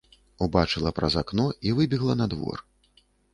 Убачыла 0.45 0.91
праз 0.99 1.17
акно 1.21 1.45
і 1.69 1.75
выбегла 1.81 2.17
на 2.23 2.29
двор. 2.33 2.57